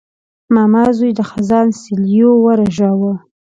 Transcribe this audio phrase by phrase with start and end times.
[0.55, 3.13] ماما زوی د خزان سیلیو ورژاوه.